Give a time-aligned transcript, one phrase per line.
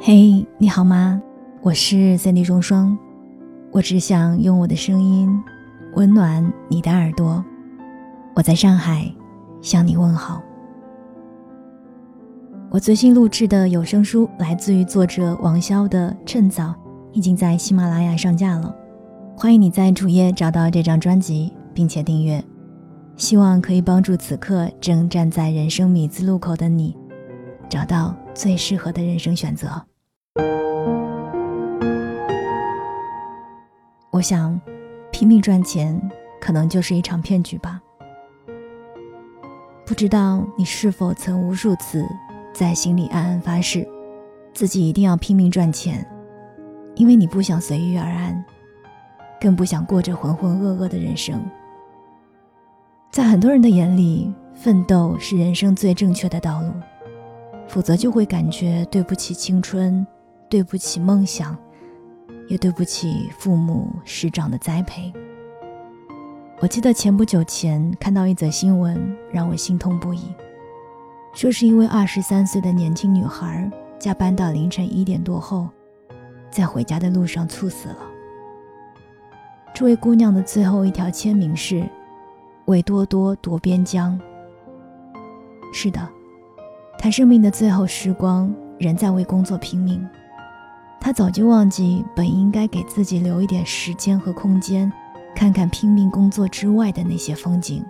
[0.00, 1.20] 嘿，你好吗？
[1.60, 2.96] 我是三 D 双双，
[3.70, 5.30] 我只想用我的声音
[5.94, 7.44] 温暖你的耳朵。
[8.34, 9.12] 我在上海
[9.60, 10.42] 向你问好。
[12.70, 16.68] 我最新录制的有声书来自于作者王潇的《趁早》，
[17.12, 18.74] 已经在喜马拉雅上架了。
[19.36, 22.42] 欢迎你在主页找到这张专辑，并且订阅，
[23.16, 26.96] 希望可以帮助此刻正站在人生米字路口的你，
[27.72, 29.82] 找到最适合的人生选择。
[34.10, 34.60] 我想，
[35.10, 35.98] 拼命赚钱
[36.38, 37.80] 可能就是一场骗局吧。
[39.86, 42.06] 不知道你是否曾无数次
[42.52, 43.88] 在心里暗暗发誓，
[44.52, 46.06] 自己一定要拼命赚钱，
[46.94, 48.44] 因为你不想随遇而安，
[49.40, 51.42] 更不想过着浑浑噩噩的人生。
[53.10, 56.70] 在很多人的眼里，奋斗是人生最正确的道路，
[57.72, 60.06] 否则就会感觉对不起青春，
[60.50, 61.56] 对不起梦想。
[62.48, 65.10] 也对不起父母师长的栽培。
[66.60, 70.34] 我记得前不久前看到一则新闻，让我心痛不已。
[71.32, 75.66] 说是一位二十三岁的年轻女孩，加班到凌晨一点多后，
[76.50, 77.98] 在回家的路上猝死了。
[79.72, 81.88] 这位姑娘的最后一条签名是
[82.66, 84.20] ：“为多多夺边疆。”
[85.72, 86.06] 是的，
[86.98, 90.06] 他生命的最后时光，仍在为工作拼命。
[91.00, 94.90] 他早就忘记本应该给自己留一点时间和空间，
[95.34, 97.84] 看看拼命工作之外的那些风景。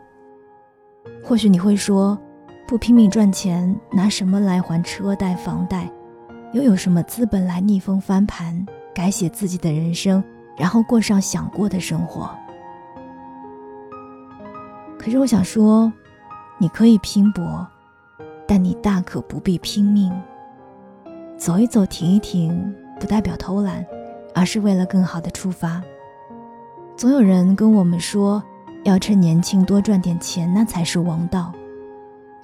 [1.23, 2.19] 或许你会说，
[2.67, 5.91] 不拼命赚钱，拿什么来还车贷房贷？
[6.55, 10.25] 又有什么资本来逆风翻盘，改写自己的人生，
[10.57, 12.31] 然后过上想过的生活？
[14.99, 15.93] 可是我想说，
[16.59, 17.67] 你可以拼搏，
[18.47, 20.13] 但你大可不必拼命。
[21.37, 22.75] 走一走，停一停。
[23.01, 23.85] 不代表偷懒，
[24.33, 25.83] 而是为了更好的出发。
[26.97, 28.41] 总有人跟我们说，
[28.85, 31.53] 要趁年轻多赚点钱，那才是王道。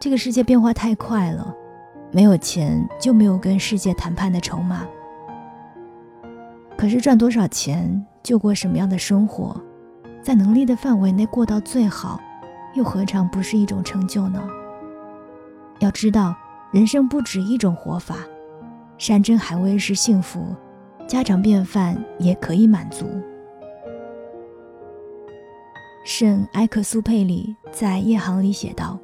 [0.01, 1.55] 这个世界变化太快了，
[2.11, 4.85] 没有钱就没有跟世界谈判的筹码。
[6.77, 9.55] 可是赚多少钱就过什么样的生活，
[10.21, 12.19] 在能力的范围内过到最好，
[12.75, 14.43] 又何尝不是一种成就呢？
[15.81, 16.35] 要知道，
[16.73, 18.17] 人生不止一种活法。
[18.99, 20.55] 山珍海味是幸福，
[21.07, 23.07] 家常便饭也可以满足。
[26.05, 28.99] 圣埃克苏佩里在《夜航》里写道：“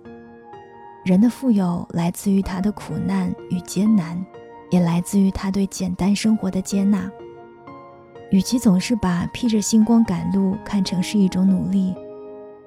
[1.04, 4.20] 人的富有来自于他的苦难与艰难，
[4.70, 7.08] 也来自于他对简单生活的接纳。
[8.30, 11.94] 与其总是把披着星光赶路看成是一种努力，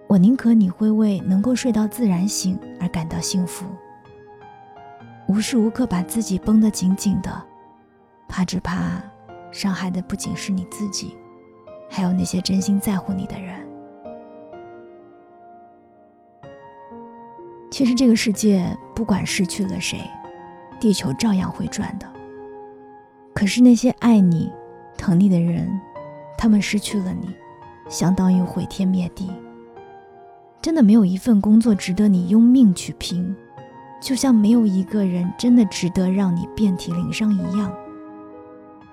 [0.07, 3.66] 我宁可你会为能够睡到自然醒而感到幸福。”
[5.28, 7.30] 无时无刻把自己绷得紧紧的，
[8.28, 9.02] 怕只怕
[9.52, 11.16] 伤害的不仅是你自己，
[11.90, 13.68] 还有那些真心在乎你的人。
[17.70, 20.00] 其实这个世界不管失去了谁，
[20.80, 22.08] 地球照样会转的。
[23.34, 24.52] 可是那些爱你、
[24.98, 25.70] 疼你的人，
[26.38, 27.36] 他们失去了你，
[27.90, 29.30] 相当于毁天灭地。
[30.62, 33.36] 真的没有一份工作值得你用命去拼。
[34.00, 37.72] 就像没有一个人真的值得让你遍体鳞伤一样。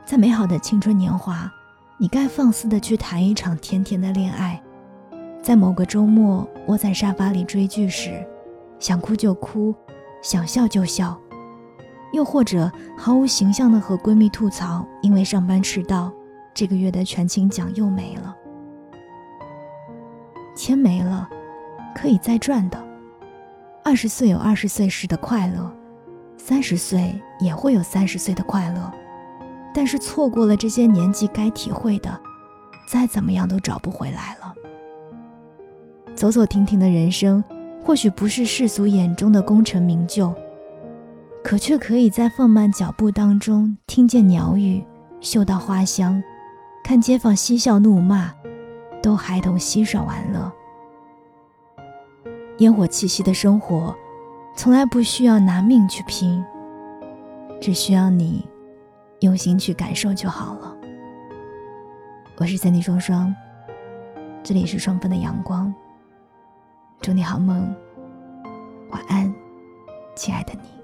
[0.04, 1.50] 在美好的青春年华，
[1.98, 4.60] 你该放肆的去谈一场甜甜的恋爱。
[5.42, 8.26] 在某个周末窝在沙发里追剧时，
[8.78, 9.74] 想哭就哭，
[10.22, 11.18] 想笑就笑。
[12.12, 16.12] 又或者毫无形象的和闺蜜吐槽，因为上班迟到，
[16.54, 18.34] 这个月的全勤奖又没了。
[20.54, 21.28] 钱没了，
[21.94, 22.83] 可以再赚的。
[23.84, 25.70] 二十岁有二十岁时的快乐，
[26.38, 28.90] 三十岁也会有三十岁的快乐，
[29.74, 32.18] 但是错过了这些年纪该体会的，
[32.88, 34.54] 再怎么样都找不回来了。
[36.14, 37.44] 走走停停的人生，
[37.84, 40.34] 或许不是世俗眼中的功成名就，
[41.42, 44.82] 可却可以在放慢脚步当中听见鸟语，
[45.20, 46.22] 嗅到花香，
[46.82, 48.32] 看街坊嬉笑怒骂，
[49.02, 50.50] 都孩童嬉耍玩乐。
[52.58, 53.92] 烟火气息的生活，
[54.54, 56.44] 从来不需要拿命去拼，
[57.60, 58.46] 只需要你
[59.20, 60.76] 用心去感受就好了。
[62.36, 63.34] 我是三弟双双，
[64.44, 65.74] 这里是双份的阳光。
[67.00, 67.74] 祝你好梦，
[68.92, 69.34] 晚安，
[70.14, 70.83] 亲爱的你。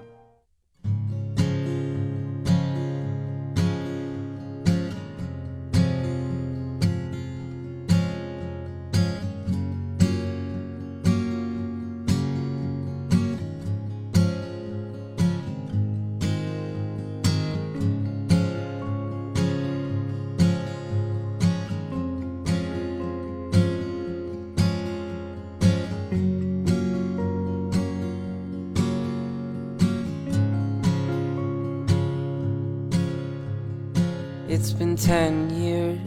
[34.53, 35.97] It's been ten years,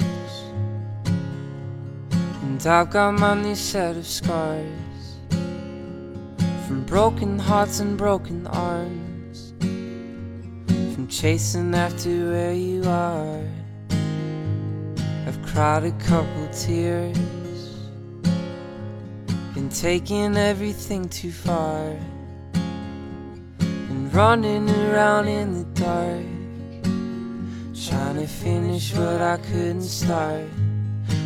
[2.43, 5.17] and I've got my new set of scars
[6.67, 9.55] from broken hearts and broken arms,
[10.95, 13.41] from chasing after where you are.
[15.27, 17.17] I've cried a couple tears,
[19.55, 21.97] been taking everything too far,
[23.63, 26.27] and running around in the dark,
[27.89, 30.49] trying to finish what I couldn't start.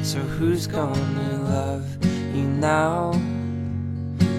[0.02, 1.86] So who's gonna love
[2.34, 3.12] you now?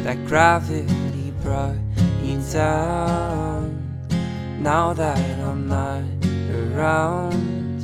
[0.04, 1.78] That gravity brought
[2.22, 3.78] you down.
[4.60, 6.04] Now that I'm not
[6.52, 7.80] around,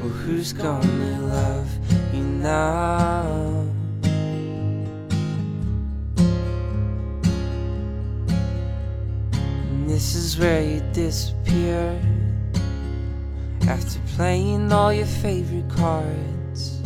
[0.00, 1.68] well, who's gonna love
[2.14, 3.66] you now?
[9.86, 12.00] This is where you disappear
[13.68, 16.80] after playing all your favorite cards.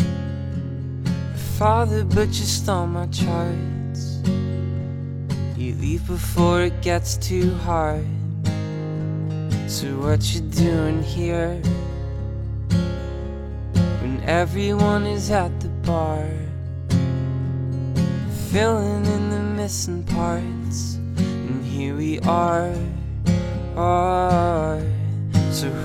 [1.56, 4.18] Father, but you stole my charts.
[5.56, 8.04] You leave before it gets too hard.
[9.68, 11.54] So what you doing here?
[14.02, 16.26] When everyone is at the bar,
[18.50, 22.74] filling in the missing parts, and here we are.
[23.76, 24.21] are.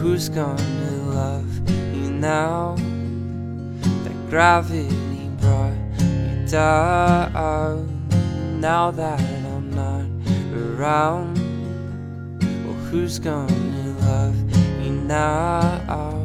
[0.07, 2.77] Who's gonna love you now?
[4.05, 4.87] That gravity
[5.41, 8.07] brought you down.
[8.61, 10.05] Now that I'm not
[10.55, 11.37] around,
[12.39, 14.37] well, who's gonna love
[14.81, 16.16] you now?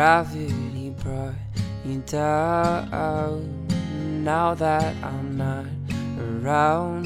[0.00, 1.34] Gravity brought
[1.84, 3.44] you down.
[4.24, 5.66] Now that I'm not
[6.18, 7.04] around.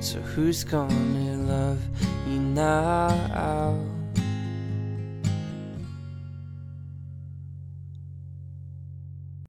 [0.00, 1.80] So who's gonna love
[2.26, 3.99] you now?